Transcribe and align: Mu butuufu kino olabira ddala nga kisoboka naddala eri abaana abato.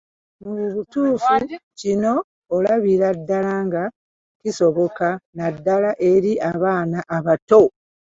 Mu 0.43 0.53
butuufu 0.73 1.33
kino 1.79 2.13
olabira 2.55 3.07
ddala 3.17 3.53
nga 3.65 3.83
kisoboka 4.39 5.07
naddala 5.37 5.89
eri 6.11 6.31
abaana 6.51 6.99
abato. 7.17 7.61